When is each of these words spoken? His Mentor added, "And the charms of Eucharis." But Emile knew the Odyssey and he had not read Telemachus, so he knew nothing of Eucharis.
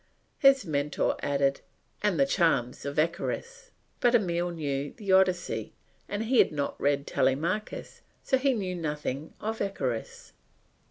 His 0.39 0.65
Mentor 0.65 1.15
added, 1.21 1.61
"And 2.01 2.19
the 2.19 2.25
charms 2.25 2.85
of 2.85 2.95
Eucharis." 2.97 3.69
But 3.99 4.15
Emile 4.15 4.49
knew 4.49 4.93
the 4.93 5.11
Odyssey 5.11 5.73
and 6.09 6.23
he 6.23 6.39
had 6.39 6.51
not 6.51 6.81
read 6.81 7.05
Telemachus, 7.05 8.01
so 8.23 8.39
he 8.39 8.55
knew 8.55 8.73
nothing 8.73 9.35
of 9.39 9.59
Eucharis. 9.61 10.31